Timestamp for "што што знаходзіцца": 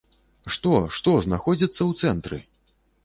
0.53-1.77